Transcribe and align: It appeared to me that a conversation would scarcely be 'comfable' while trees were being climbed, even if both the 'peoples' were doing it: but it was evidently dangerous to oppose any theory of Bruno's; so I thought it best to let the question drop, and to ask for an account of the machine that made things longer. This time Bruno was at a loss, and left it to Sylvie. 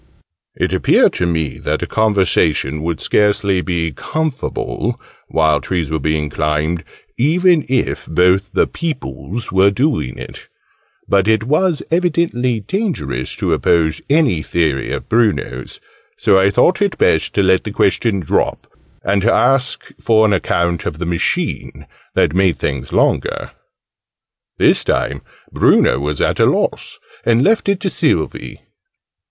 It 0.55 0.73
appeared 0.73 1.13
to 1.13 1.27
me 1.27 1.59
that 1.59 1.83
a 1.83 1.85
conversation 1.85 2.81
would 2.81 2.99
scarcely 2.99 3.61
be 3.61 3.91
'comfable' 3.91 4.99
while 5.27 5.61
trees 5.61 5.91
were 5.91 5.99
being 5.99 6.27
climbed, 6.27 6.83
even 7.19 7.63
if 7.69 8.07
both 8.07 8.51
the 8.51 8.65
'peoples' 8.65 9.51
were 9.51 9.69
doing 9.69 10.17
it: 10.17 10.47
but 11.07 11.27
it 11.27 11.43
was 11.43 11.83
evidently 11.91 12.61
dangerous 12.61 13.35
to 13.35 13.53
oppose 13.53 14.01
any 14.09 14.41
theory 14.41 14.91
of 14.91 15.07
Bruno's; 15.07 15.79
so 16.17 16.39
I 16.39 16.49
thought 16.49 16.81
it 16.81 16.97
best 16.97 17.35
to 17.35 17.43
let 17.43 17.63
the 17.63 17.69
question 17.71 18.21
drop, 18.21 18.65
and 19.03 19.21
to 19.21 19.31
ask 19.31 19.91
for 20.01 20.25
an 20.25 20.33
account 20.33 20.87
of 20.87 20.97
the 20.97 21.05
machine 21.05 21.85
that 22.15 22.33
made 22.33 22.57
things 22.57 22.91
longer. 22.91 23.51
This 24.57 24.83
time 24.83 25.21
Bruno 25.51 25.99
was 25.99 26.19
at 26.21 26.39
a 26.39 26.47
loss, 26.47 26.97
and 27.23 27.43
left 27.43 27.69
it 27.69 27.79
to 27.81 27.89
Sylvie. 27.91 28.61